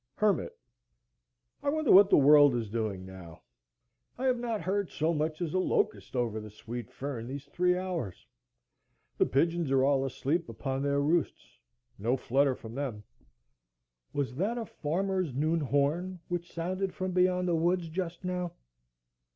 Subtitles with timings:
[0.15, 0.51] Hermit.
[1.61, 3.43] I wonder what the world is doing now.
[4.17, 7.77] I have not heard so much as a locust over the sweet fern these three
[7.77, 8.25] hours.
[9.19, 13.03] The pigeons are all asleep upon their roosts,—no flutter from them.
[14.11, 18.53] Was that a farmer's noon horn which sounded from beyond the woods just now?